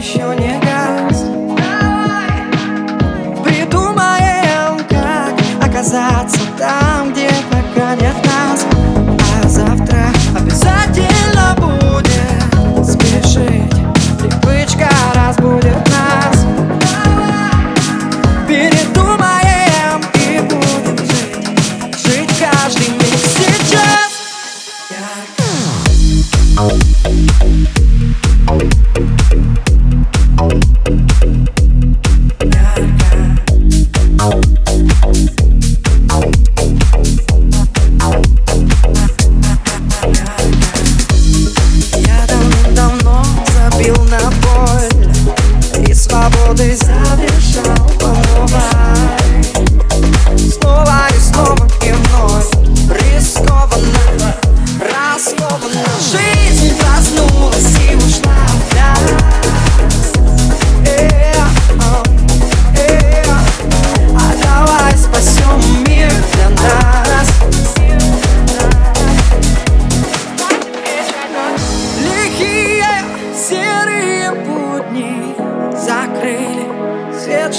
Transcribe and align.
еще 0.00 0.34
не 0.34 0.58
газ 0.60 0.69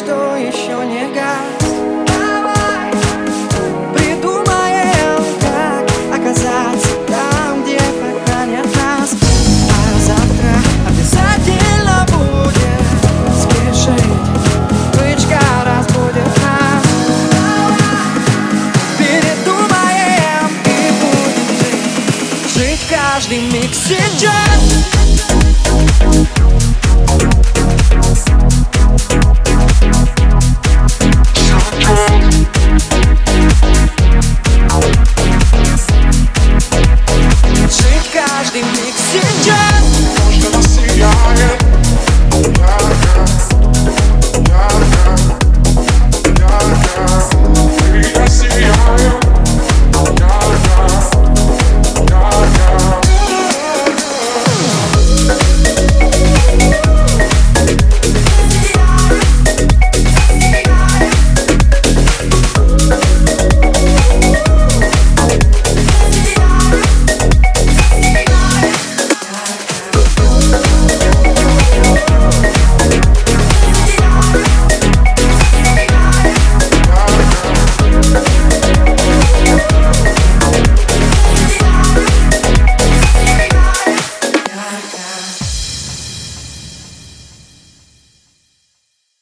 что 0.03 0.35
еще 0.35 0.83
не 0.85 1.13
гас 1.13 1.61
Давай 2.07 2.91
придумаем, 3.93 5.23
как 5.39 5.83
оказаться 6.15 6.89
там, 7.07 7.63
где 7.63 7.79
нет 8.47 8.65
нас. 8.75 9.11
А 9.69 9.99
завтра 9.99 10.53
обязательно 10.87 12.05
будет 12.09 12.95
спешить 13.41 14.17
Привычка 14.93 15.39
разбудит 15.65 16.31
нас. 16.41 16.83
Передумаем 18.97 20.49
и 20.65 20.91
будем 21.01 21.47
Жить 22.55 22.83
каждый 22.89 23.39
миг 23.51 23.71
сейчас 23.73 24.61